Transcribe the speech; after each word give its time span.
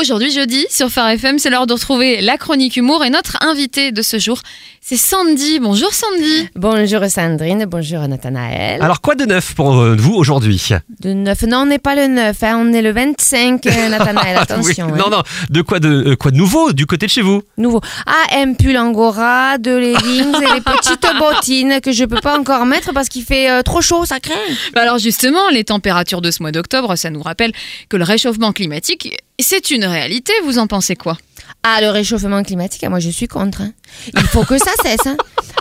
Aujourd'hui 0.00 0.32
jeudi 0.32 0.66
sur 0.70 0.88
Phare 0.88 1.10
FM, 1.10 1.38
c'est 1.38 1.50
l'heure 1.50 1.66
de 1.66 1.74
retrouver 1.74 2.22
la 2.22 2.38
chronique 2.38 2.78
humour 2.78 3.04
et 3.04 3.10
notre 3.10 3.36
invité 3.42 3.92
de 3.92 4.00
ce 4.00 4.18
jour, 4.18 4.40
c'est 4.80 4.96
Sandy. 4.96 5.60
Bonjour 5.60 5.92
Sandy. 5.92 6.48
Bonjour 6.56 7.04
Sandrine, 7.04 7.66
bonjour 7.66 8.08
Nathanaël. 8.08 8.80
Alors 8.80 9.02
quoi 9.02 9.14
de 9.14 9.26
neuf 9.26 9.54
pour 9.54 9.78
euh, 9.78 9.96
vous 9.98 10.14
aujourd'hui? 10.14 10.70
De 11.00 11.12
9, 11.12 11.42
non 11.42 11.58
on 11.58 11.66
n'est 11.66 11.78
pas 11.78 11.94
le 11.94 12.06
9, 12.06 12.42
hein, 12.42 12.66
on 12.66 12.72
est 12.72 12.80
le 12.80 12.92
25 12.92 13.66
euh, 13.66 13.88
Nathanaël, 13.90 14.38
attention. 14.38 14.86
Oui, 14.86 14.92
hein. 14.94 14.96
Non, 14.96 15.10
non, 15.10 15.22
de 15.50 15.60
quoi 15.60 15.80
de, 15.80 16.12
euh, 16.12 16.16
quoi 16.16 16.30
de 16.30 16.36
nouveau 16.36 16.72
du 16.72 16.86
côté 16.86 17.04
de 17.04 17.10
chez 17.10 17.20
vous? 17.20 17.42
Nouveau. 17.58 17.82
Ah, 18.06 18.38
un 18.38 18.54
pull 18.54 18.78
angora, 18.78 19.58
de 19.58 19.76
leggings 19.76 20.34
et 20.34 20.54
les 20.54 20.60
petites 20.62 21.06
bottines 21.18 21.80
que 21.82 21.92
je 21.92 22.06
peux 22.06 22.20
pas 22.20 22.38
encore 22.38 22.64
mettre 22.64 22.94
parce 22.94 23.10
qu'il 23.10 23.24
fait 23.24 23.50
euh, 23.50 23.60
trop 23.60 23.82
chaud, 23.82 24.06
ça 24.06 24.18
craint. 24.18 24.34
Bah 24.72 24.80
alors 24.80 24.96
justement, 24.96 25.50
les 25.50 25.64
températures 25.64 26.22
de 26.22 26.30
ce 26.30 26.42
mois 26.42 26.52
d'octobre, 26.52 26.96
ça 26.96 27.10
nous 27.10 27.20
rappelle 27.20 27.52
que 27.90 27.98
le 27.98 28.04
réchauffement 28.04 28.52
climatique, 28.52 29.14
c'est 29.42 29.70
une 29.70 29.84
réalité. 29.84 30.32
Vous 30.44 30.58
en 30.58 30.66
pensez 30.66 30.96
quoi? 30.96 31.16
Ah, 31.62 31.80
le 31.80 31.90
réchauffement 31.90 32.42
climatique, 32.42 32.82
ah, 32.84 32.88
moi 32.88 33.00
je 33.00 33.10
suis 33.10 33.28
contre. 33.28 33.60
hein. 33.62 33.72
Il 34.14 34.22
faut 34.22 34.44
que 34.44 34.56
ça 34.56 34.70
cesse. 34.82 35.06
Hein. 35.06 35.16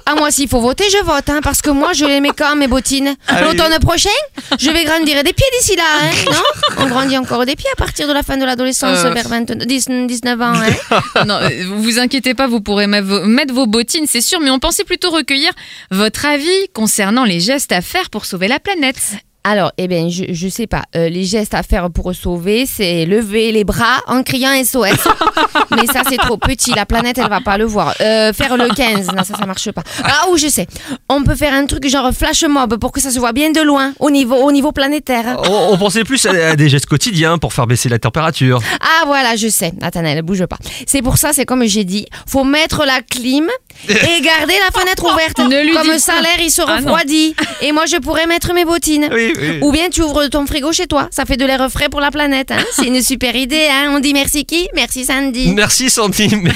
Ah, 0.05 0.15
moi 0.15 0.31
s'il 0.31 0.47
faut 0.47 0.61
voter, 0.61 0.85
je 0.89 1.03
vote, 1.03 1.29
hein, 1.29 1.39
parce 1.43 1.61
que 1.61 1.69
moi 1.69 1.91
je 1.93 2.05
les 2.05 2.21
mets 2.21 2.31
quand 2.35 2.55
mes 2.55 2.67
bottines. 2.67 3.15
Ah. 3.27 3.41
L'automne 3.41 3.77
prochain, 3.79 4.09
je 4.57 4.69
vais 4.71 4.85
grandir 4.85 5.23
des 5.23 5.33
pieds 5.33 5.45
d'ici 5.59 5.75
là, 5.75 5.83
hein, 6.01 6.09
non? 6.27 6.83
On 6.83 6.87
grandit 6.87 7.17
encore 7.17 7.45
des 7.45 7.55
pieds 7.55 7.69
à 7.73 7.75
partir 7.75 8.07
de 8.07 8.13
la 8.13 8.23
fin 8.23 8.37
de 8.37 8.45
l'adolescence 8.45 8.99
Euh. 9.03 9.09
vers 9.11 9.27
20 9.27 9.51
10 9.65 9.87
19 10.07 10.41
ans. 10.41 10.53
Hein. 10.55 11.01
Non, 11.27 11.35
euh, 11.35 11.49
vous 11.67 11.83
vous 11.83 11.99
inquiétez 11.99 12.33
pas, 12.33 12.47
vous 12.47 12.61
pourrez 12.61 12.87
mettre 12.87 13.07
vos, 13.07 13.25
mettre 13.25 13.53
vos 13.53 13.67
bottines, 13.67 14.05
c'est 14.07 14.21
sûr, 14.21 14.39
mais 14.39 14.49
on 14.51 14.59
pensait 14.59 14.85
plutôt 14.85 15.09
recueillir 15.11 15.51
votre 15.91 16.25
avis 16.25 16.69
concernant 16.73 17.25
les 17.25 17.39
gestes 17.41 17.71
à 17.73 17.81
faire 17.81 18.09
pour 18.09 18.25
sauver 18.25 18.47
la 18.47 18.59
planète. 18.59 19.01
Alors, 19.43 19.71
eh 19.77 19.87
bien, 19.87 20.09
je, 20.09 20.25
je 20.29 20.47
sais 20.47 20.67
pas. 20.67 20.83
Euh, 20.95 21.09
les 21.09 21.23
gestes 21.23 21.53
à 21.53 21.63
faire 21.63 21.89
pour 21.89 22.13
sauver, 22.13 22.65
c'est 22.65 23.05
lever 23.05 23.51
les 23.51 23.63
bras 23.63 23.97
en 24.07 24.21
criant 24.23 24.51
SOS. 24.63 25.07
Mais 25.71 25.85
ça, 25.87 26.01
c'est 26.09 26.17
trop 26.17 26.37
petit. 26.37 26.71
La 26.75 26.85
planète, 26.85 27.17
elle 27.17 27.29
va 27.29 27.41
pas 27.41 27.57
le 27.57 27.65
voir. 27.65 27.93
Euh, 28.01 28.33
faire 28.33 28.57
le 28.57 28.67
15, 28.73 29.07
non, 29.15 29.23
ça, 29.23 29.35
ça 29.37 29.45
marche 29.45 29.71
pas. 29.71 29.83
Ah, 30.03 30.27
ou 30.31 30.37
je 30.37 30.47
sais. 30.47 30.67
On 31.09 31.23
peut 31.23 31.35
faire 31.35 31.53
un 31.53 31.65
truc 31.65 31.87
genre 31.87 32.11
flash 32.13 32.43
mob 32.43 32.77
pour 32.77 32.91
que 32.91 32.99
ça 33.01 33.11
se 33.11 33.19
voit 33.19 33.33
bien 33.33 33.51
de 33.51 33.61
loin, 33.61 33.93
au 33.99 34.09
niveau, 34.11 34.35
au 34.35 34.51
niveau 34.51 34.71
planétaire. 34.71 35.37
on, 35.49 35.73
on 35.73 35.77
pensait 35.77 36.03
plus 36.03 36.25
à, 36.25 36.31
à 36.51 36.55
des 36.55 36.69
gestes 36.69 36.85
quotidiens 36.87 37.37
pour 37.37 37.53
faire 37.53 37.67
baisser 37.67 37.89
la 37.89 37.99
température. 37.99 38.59
Ah, 38.81 39.05
voilà, 39.05 39.35
je 39.35 39.47
sais. 39.47 39.71
Nathanaël, 39.81 40.21
bouge 40.21 40.45
pas. 40.45 40.57
C'est 40.87 41.01
pour 41.01 41.17
ça, 41.17 41.31
c'est 41.33 41.45
comme 41.45 41.63
j'ai 41.65 41.83
dit, 41.83 42.05
faut 42.27 42.43
mettre 42.43 42.85
la 42.85 43.01
clim 43.01 43.47
et 43.87 43.93
garder 44.21 44.53
la 44.67 44.79
fenêtre 44.79 45.03
ouverte. 45.11 45.39
Ne 45.39 45.63
lui 45.63 45.71
comme 45.73 45.97
ça, 45.99 46.13
l'air, 46.21 46.37
il 46.41 46.51
se 46.51 46.61
Ah, 46.67 46.77
refroidit. 46.77 47.35
et 47.61 47.71
moi, 47.71 47.85
je 47.85 47.97
pourrais 47.97 48.25
mettre 48.27 48.53
mes 48.53 48.65
bottines. 48.65 49.07
Oui, 49.11 49.33
oui. 49.39 49.59
Ou 49.61 49.71
bien 49.71 49.89
tu 49.89 50.01
ouvres 50.01 50.27
ton 50.27 50.45
frigo 50.45 50.71
chez 50.71 50.87
toi, 50.87 51.07
ça 51.11 51.25
fait 51.25 51.37
de 51.37 51.45
l'air 51.45 51.67
frais 51.71 51.89
pour 51.89 52.01
la 52.01 52.11
planète. 52.11 52.51
Hein 52.51 52.57
c'est 52.73 52.85
une 52.87 53.01
super 53.01 53.35
idée. 53.35 53.67
Hein 53.71 53.91
On 53.95 53.99
dit 53.99 54.13
merci 54.13 54.45
qui? 54.45 54.67
Merci 54.75 55.05
Sandy. 55.05 55.53
Merci. 55.59 55.89
Mais 56.43 56.51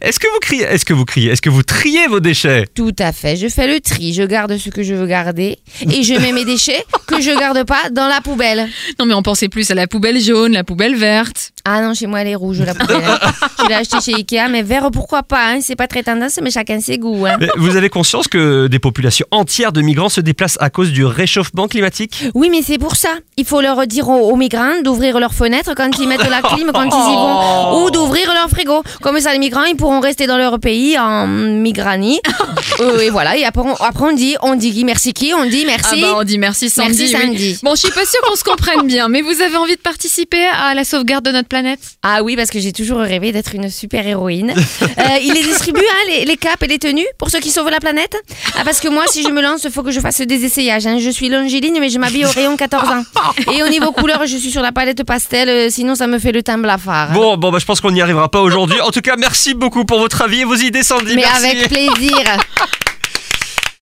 est-ce 0.00 0.18
que 0.20 0.26
vous 0.28 0.38
criez 0.40 0.62
Est-ce 0.62 0.84
que 0.84 0.92
vous 0.94 1.04
criez 1.04 1.32
Est-ce 1.32 1.42
que 1.42 1.50
vous 1.50 1.64
triez 1.64 2.06
vos 2.06 2.20
déchets? 2.20 2.66
Tout 2.72 2.94
à 3.00 3.10
fait. 3.12 3.36
Je 3.36 3.48
fais 3.48 3.66
le 3.66 3.80
tri. 3.80 4.14
Je 4.14 4.22
garde 4.22 4.56
ce 4.58 4.70
que 4.70 4.84
je 4.84 4.94
veux 4.94 5.06
garder 5.06 5.58
et 5.90 6.02
je 6.04 6.14
mets 6.14 6.30
mes 6.32 6.44
déchets 6.44 6.84
que 7.08 7.20
je 7.20 7.36
garde 7.36 7.64
pas 7.64 7.90
dans 7.90 8.06
la 8.06 8.20
poubelle. 8.20 8.68
Non, 9.00 9.06
mais 9.06 9.14
on 9.14 9.22
pensait 9.22 9.48
plus 9.48 9.68
à 9.70 9.74
la 9.74 9.86
poubelle 9.88 10.20
jaune, 10.20 10.52
la 10.52 10.62
poubelle 10.62 10.94
verte. 10.94 11.50
Ah 11.64 11.82
non, 11.82 11.94
chez 11.94 12.06
moi 12.06 12.20
elle 12.20 12.28
est 12.28 12.34
rouge 12.36 12.60
la 12.60 12.74
poubelle. 12.74 13.02
hein. 13.04 13.18
Je 13.62 13.68
l'ai 13.68 13.74
acheté 13.74 14.00
chez 14.00 14.14
Ikea, 14.14 14.48
mais 14.50 14.62
vert 14.62 14.90
pourquoi 14.92 15.22
pas 15.24 15.48
hein 15.52 15.58
C'est 15.60 15.76
pas 15.76 15.86
très 15.88 16.02
tendance, 16.04 16.38
mais 16.42 16.50
chacun 16.50 16.80
ses 16.80 16.98
goûts. 16.98 17.26
Hein. 17.26 17.36
Mais 17.40 17.48
Vous 17.56 17.76
avez 17.76 17.88
conscience 17.88 18.28
que 18.28 18.66
des 18.68 18.78
populations 18.78 19.26
entières 19.32 19.72
de 19.72 19.80
migrants 19.82 20.08
se 20.08 20.20
déplacent 20.20 20.58
à 20.60 20.70
cause 20.70 20.92
du 20.92 21.04
réchauffement 21.04 21.66
climatique? 21.68 22.24
Oui, 22.34 22.48
mais 22.50 22.62
c'est 22.62 22.78
pour 22.78 22.94
ça. 22.96 23.10
Il 23.36 23.44
faut 23.44 23.60
leur 23.60 23.84
dire 23.86 24.08
aux, 24.08 24.30
aux 24.30 24.36
migrants 24.36 24.80
d'ouvrir 24.84 25.18
leurs 25.18 25.34
fenêtres 25.34 25.72
quand 25.76 25.90
ils 25.98 26.08
mettent 26.08 26.28
la 26.28 26.42
clim, 26.42 26.70
quand 26.72 26.84
ils 26.84 27.12
y 27.12 27.14
vont, 27.14 27.84
ou 27.86 27.90
d'ouvrir 28.12 28.32
leur 28.34 28.48
frigo. 28.48 28.82
Comme 29.00 29.18
ça, 29.20 29.32
les 29.32 29.38
migrants, 29.38 29.64
ils 29.64 29.76
pourront 29.76 30.00
rester 30.00 30.26
dans 30.26 30.36
leur 30.36 30.58
pays 30.60 30.98
en 30.98 31.26
migranie. 31.26 32.20
Euh, 32.80 33.00
et 33.00 33.10
voilà. 33.10 33.36
Et 33.36 33.44
après, 33.44 33.60
on, 33.62 33.74
après, 33.74 34.04
on 34.04 34.12
dit, 34.12 34.34
on 34.40 34.54
dit 34.54 34.84
merci 34.84 35.12
qui? 35.12 35.32
On 35.34 35.44
dit 35.44 35.64
merci. 35.66 35.98
Ah 36.04 36.12
bah 36.12 36.14
on 36.20 36.24
dit 36.24 36.38
merci 36.38 36.70
Sandy. 36.70 36.88
Merci, 37.10 37.14
oui. 37.14 37.22
Sandy. 37.22 37.58
Bon, 37.62 37.74
je 37.74 37.80
suis 37.80 37.90
pas 37.90 38.04
sûre 38.06 38.20
qu'on 38.26 38.34
se 38.34 38.42
comprenne 38.44 38.86
bien, 38.86 39.08
mais 39.08 39.20
vous 39.20 39.40
avez 39.42 39.56
envie 39.56 39.76
de 39.76 39.80
participer 39.80 40.42
à 40.46 40.72
la 40.74 40.84
sauvegarde 40.84 41.24
de 41.24 41.30
notre 41.32 41.48
planète? 41.48 41.80
Ah 42.02 42.22
oui, 42.22 42.34
parce 42.34 42.50
que 42.50 42.58
j'ai 42.60 42.72
toujours 42.72 42.98
rêvé 43.00 43.30
d'être 43.30 43.54
une 43.54 43.68
super 43.68 44.06
héroïne. 44.06 44.54
Euh, 44.56 45.02
il 45.22 45.32
les 45.34 45.42
distribue, 45.42 45.80
hein, 45.80 46.08
les, 46.08 46.24
les 46.24 46.36
capes 46.38 46.62
et 46.62 46.66
les 46.66 46.78
tenues, 46.78 47.06
pour 47.18 47.30
ceux 47.30 47.40
qui 47.40 47.50
sauvent 47.50 47.68
la 47.70 47.78
planète? 47.78 48.16
Ah, 48.58 48.62
parce 48.64 48.80
que 48.80 48.88
moi, 48.88 49.04
si 49.06 49.22
je 49.22 49.28
me 49.28 49.42
lance, 49.42 49.64
il 49.64 49.70
faut 49.70 49.82
que 49.82 49.90
je 49.90 50.00
fasse 50.00 50.22
des 50.22 50.44
essayages. 50.44 50.86
hein. 50.86 50.96
Je 50.98 51.10
suis 51.10 51.28
longiligne, 51.28 51.78
mais 51.78 51.90
je 51.90 51.98
m'habille 51.98 52.24
au 52.24 52.30
rayon 52.30 52.56
14 52.56 52.88
ans. 52.88 53.04
Et 53.54 53.62
au 53.62 53.68
niveau 53.68 53.92
couleur, 53.92 54.26
je 54.26 54.36
suis 54.38 54.50
sur 54.50 54.62
la 54.62 54.72
palette 54.72 55.04
pastel, 55.04 55.48
euh, 55.48 55.68
sinon 55.70 55.94
ça 55.94 56.06
me 56.06 56.18
fait 56.18 56.32
le 56.32 56.42
teint 56.42 56.58
blafard. 56.58 57.10
hein. 57.10 57.14
Bon, 57.14 57.36
bon, 57.36 57.50
bah, 57.52 57.58
je 57.60 57.66
pense 57.66 57.80
qu'on 57.82 57.94
n'y 58.02 58.10
arrivera 58.10 58.28
pas 58.28 58.40
aujourd'hui. 58.40 58.80
En 58.80 58.90
tout 58.90 59.00
cas, 59.00 59.16
merci 59.16 59.54
beaucoup 59.54 59.84
pour 59.84 59.98
votre 60.00 60.22
avis 60.22 60.40
et 60.40 60.44
vos 60.44 60.54
idées, 60.54 60.82
Sandy. 60.82 61.14
mais 61.14 61.22
Merci. 61.22 61.46
avec 61.46 61.68
plaisir. 61.68 62.18